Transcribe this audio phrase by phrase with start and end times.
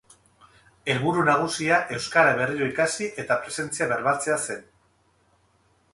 [0.93, 4.69] Helburu nagusia euskara berriro ikasi eta presentzia bermatzea zen.